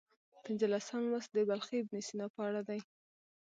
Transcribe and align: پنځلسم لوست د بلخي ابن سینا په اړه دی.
پنځلسم 0.43 1.01
لوست 1.11 1.29
د 1.33 1.37
بلخي 1.49 1.77
ابن 1.79 1.97
سینا 2.07 2.27
په 2.35 2.39
اړه 2.47 2.61
دی. 2.69 2.79